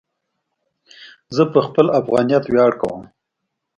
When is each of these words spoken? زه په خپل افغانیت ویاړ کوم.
زه 1.35 1.43
په 1.53 1.59
خپل 1.67 1.85
افغانیت 1.99 2.43
ویاړ 2.47 2.71
کوم. 2.81 3.01